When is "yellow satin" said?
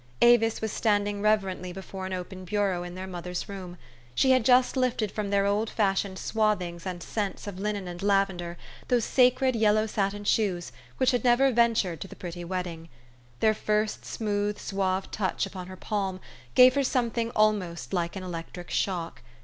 9.55-10.23